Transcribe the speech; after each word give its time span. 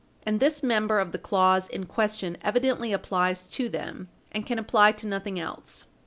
And 0.25 0.39
this 0.39 0.63
member 0.63 0.97
of 0.99 1.11
the 1.11 1.19
clause 1.19 1.67
in 1.67 1.85
question 1.85 2.35
evidently 2.41 2.91
applies 2.91 3.45
to 3.45 3.69
them, 3.69 4.09
and 4.31 4.47
can 4.47 4.57
apply 4.57 4.93
to 4.93 5.05
nothing 5.05 5.39
else. 5.39 5.85